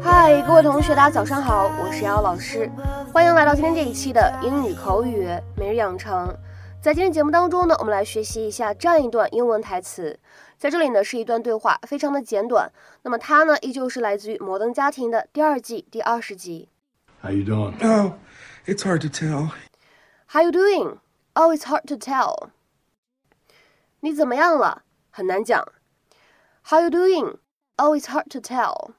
[0.00, 2.70] 嗨，各位同学，大家早上好，我是瑶瑶老师，
[3.12, 6.34] 欢迎来到今天这一期的英语口语每日养成。
[6.80, 10.18] 在今天节目当中呢，我们来学习一下这样一段英文台词。
[10.56, 12.72] 在这里呢，是一段对话，非常的简短。
[13.02, 16.70] 那么它呢，依旧是来自于《摩登家庭》的第二季第二十集。
[17.20, 17.74] How you doing?
[17.82, 18.12] Oh,
[18.67, 19.51] it's hard to tell.
[20.27, 20.99] How you doing?
[21.35, 22.49] Oh, it's hard to tell.
[24.01, 24.83] 你怎么样了？
[25.09, 25.67] 很难讲。
[26.63, 27.37] How you doing?
[27.77, 28.91] Oh, it's hard to tell.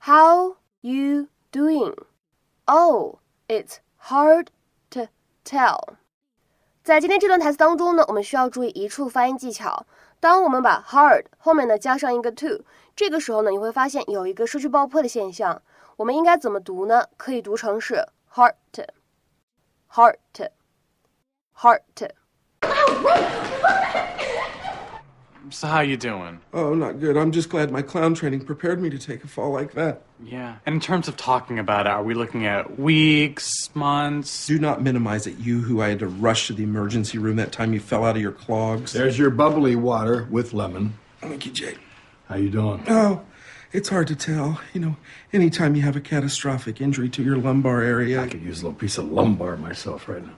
[0.00, 1.94] How you doing?
[2.66, 4.48] Oh, it's hard
[4.90, 5.08] to
[5.44, 5.96] tell.
[6.84, 9.86] 在今天这段台词当中呢，我们需要注意一处发音技巧。
[10.20, 15.60] 当我们把 hard 后面呢加上一个 to，这个时候呢，你会发现有一个失去爆破的现象。
[15.96, 17.08] 我们应该怎么读呢？
[17.16, 18.89] 可以读成是 heart。heart,
[19.87, 20.19] heart.
[20.35, 20.49] To
[21.53, 21.83] heart.
[21.95, 22.09] To
[25.49, 26.39] So how you doing?
[26.53, 27.17] Oh, not good.
[27.17, 30.03] I'm just glad my clown training prepared me to take a fall like that.
[30.23, 30.55] Yeah.
[30.65, 34.47] And in terms of talking about it, are we looking at weeks, months?
[34.47, 37.51] Do not minimize it, you who I had to rush to the emergency room that
[37.51, 38.93] time you fell out of your clogs.
[38.93, 40.93] There's your bubbly water with lemon.
[41.19, 41.79] Thank you, Jade.
[42.29, 42.85] How you doing?
[42.87, 43.21] Oh,
[43.73, 44.61] it's hard to tell.
[44.73, 44.95] You know,
[45.33, 48.21] anytime you have a catastrophic injury to your lumbar area.
[48.21, 50.33] I could use a little piece of lumbar myself right now.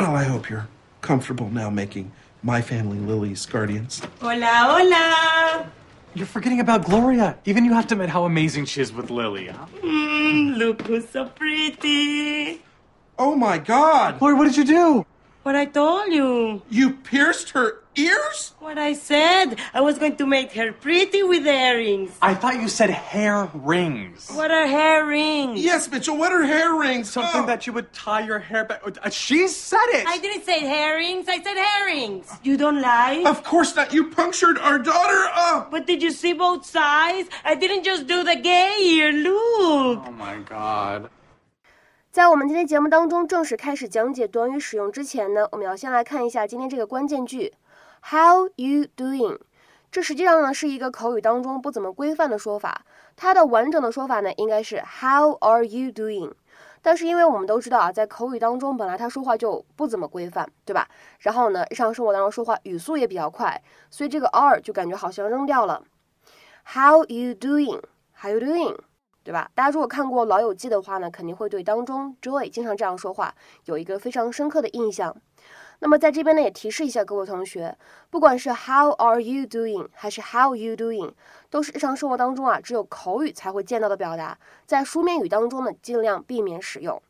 [0.00, 0.68] Oh, I hope you're
[1.00, 4.02] comfortable now making my family Lily's guardians.
[4.20, 5.70] Hola, hola.
[6.14, 7.38] You're forgetting about Gloria.
[7.44, 9.46] Even you have to admit how amazing she is with Lily.
[9.46, 9.66] Huh?
[9.80, 12.62] Mm, look who's so pretty.
[13.18, 14.18] Oh my god!
[14.18, 15.06] Gloria, what did you do?
[15.42, 16.62] What I told you.
[16.68, 18.53] You pierced her ears?
[18.59, 19.57] What I said.
[19.73, 22.11] I was going to make her pretty with earrings.
[22.21, 24.29] I thought you said hair rings.
[24.33, 25.59] What are hair rings?
[25.59, 27.09] Yes, Mitchell, what are hair rings?
[27.09, 27.47] Something Oh.
[27.47, 28.81] that you would tie your hair back.
[28.85, 30.05] Uh, She said it.
[30.07, 31.27] I didn't say herrings.
[31.27, 32.27] I said herrings.
[32.43, 33.23] You don't lie?
[33.25, 33.93] Of course not.
[33.93, 35.21] You punctured our daughter.
[35.35, 35.67] Oh.
[35.71, 37.29] But did you see both sides?
[37.43, 39.11] I didn't just do the gay ear.
[39.11, 40.05] Look.
[40.05, 41.09] Oh my god.
[42.11, 47.53] 在我们今天节目当中正式开始讲解短语使用之前呢，我们要先来看一下今天这个关键句
[48.02, 49.38] ，How you doing？
[49.90, 56.32] 这实际上呢是一个口语当中不怎么规范的说法，它的完整的说法呢应该是 How are you doing？
[56.80, 60.88] 但是因为我们都知道啊，在口语当中本来他说话就不怎么规范，对吧？
[61.20, 65.84] 然后呢，日常生活当中说话语速也比较快，所以这个 are 就感觉好像扔掉了。
[66.64, 68.78] How you doing？How you doing？
[69.22, 69.48] 对吧？
[69.54, 73.34] 大家如果看过《老友记》的话呢，肯定会对当中 Joy 经常这样说话
[73.66, 75.16] 有一个非常深刻的印象。
[75.84, 77.76] 那么在这边呢，也提示一下各位同学，
[78.08, 81.12] 不管是 How are you doing 还是 How you doing，
[81.50, 87.02] 都是日常生活当中啊只有口语才会见到的表达，在书面语当中呢尽量避免使用。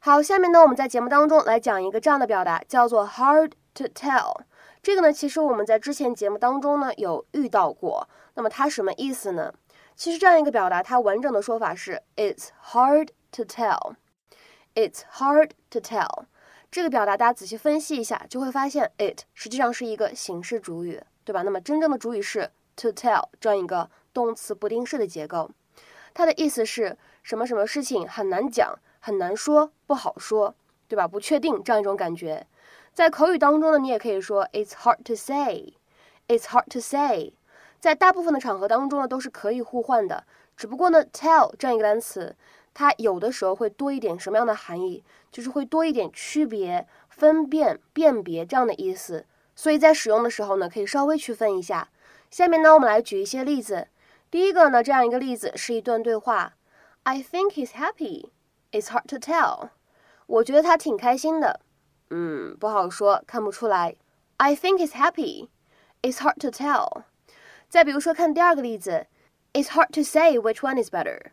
[0.00, 4.40] 好，下面呢我们在节目当中来讲一个这样的表达，叫做 hard to tell。
[4.82, 8.08] 这个呢，其实我们在之前节目当中呢有遇到过。
[8.34, 9.54] 那么它什么意思呢？
[9.94, 13.94] 其实这样一个表达，它完整的说法是 "It's hard to tell."
[14.74, 16.24] It's hard to tell.
[16.70, 21.42] 这个表达大家仔细分析一下，就会发现 it 实际上是一个形式主语，对吧？
[21.42, 25.50] 那么真正的主语是 to tell 这样一个动词不定式的结构。
[26.12, 30.54] 它的意思是什么什么事情很难讲、很难说、不好说，
[30.88, 31.06] 对吧？
[31.08, 32.46] 不确定这样一种感觉。
[32.92, 35.74] 在口语当中呢，你也可以说 "It's hard to say."
[36.28, 37.34] It's hard to say.
[37.78, 40.24] 在大部分的场合当中呢，都是可以互换的。
[40.56, 42.34] 只不过呢，tell 这样一个单词，
[42.78, 45.02] 它有的时候会多一点什么样的含义？
[45.32, 49.24] 就是会多一点区别、分辨、辨别这样的意思。
[49.54, 51.88] 所以在使用的时候呢，可以稍微区分一下。
[52.30, 53.88] 下面呢，我们来举一些例子。
[54.30, 56.52] 第一个呢，这样一个例子是一段对话
[57.04, 58.28] ：I think he's happy.
[58.72, 59.70] It's hard to tell.
[60.26, 61.60] 我觉得他挺开心的。
[62.10, 63.96] 嗯，不好说，看不出来。
[64.36, 65.48] I think he's happy.
[66.02, 67.04] It's hard to tell.
[67.70, 69.06] 再比如说，看第二个例子
[69.54, 71.30] ，It's hard to say which one is better，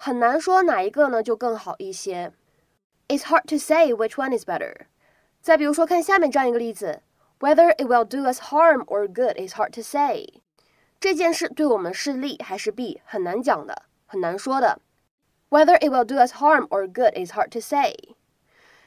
[0.00, 2.32] 很难说哪一个呢就更好一些。
[3.08, 4.86] It's hard to say which one is better。
[5.40, 7.02] 再比如说，看下面这样一个例子，
[7.38, 10.42] Whether it will do us harm or good is hard to say。
[10.98, 14.80] 这件事对我们是利还是弊，很难讲的，很难说的。
[15.50, 17.94] Whether it will do us harm or good is hard to say。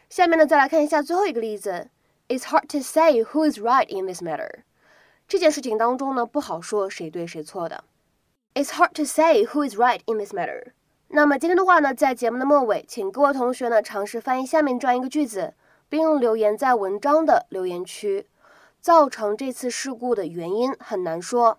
[0.10, 1.90] 下面呢，再来看一下最后一个例子，
[2.28, 4.64] It's hard to say who is right in this matter。
[5.28, 7.84] 这件事情当中呢，不好说谁对谁错的。
[8.56, 10.74] It's hard to say who is right in this matter。
[11.17, 15.55] 那么今天的话呢，在节目的末尾，请各位同学呢尝试翻译下面这样一个句子，
[15.89, 18.27] 并留言在文章的留言区。
[18.81, 21.59] 造成这次事故的原因很难说。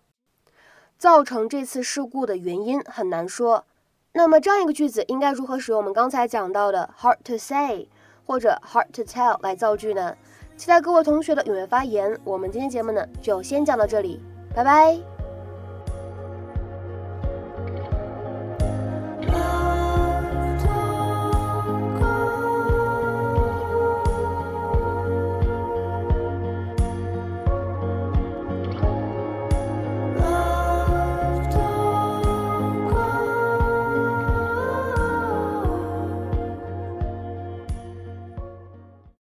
[0.98, 3.64] 造成这次事故的原因很难说。
[4.12, 7.88] 那么这样一个句子应该如何使用我们刚才讲到的 hard to say
[8.26, 10.14] 或者 hard to tell 来造句呢？
[10.58, 12.20] 期待各位同学的踊跃发言。
[12.26, 14.20] 我们今天节目呢就先讲到这里，
[14.54, 15.15] 拜拜。